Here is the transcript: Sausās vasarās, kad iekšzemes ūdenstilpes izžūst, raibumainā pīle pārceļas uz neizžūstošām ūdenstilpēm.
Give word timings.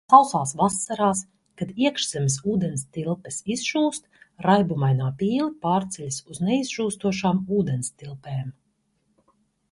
Sausās 0.11 0.51
vasarās, 0.59 1.19
kad 1.61 1.73
iekšzemes 1.81 2.37
ūdenstilpes 2.53 3.35
izžūst, 3.55 4.07
raibumainā 4.45 5.09
pīle 5.19 5.49
pārceļas 5.65 6.17
uz 6.33 6.41
neizžūstošām 6.47 7.43
ūdenstilpēm. 7.59 8.49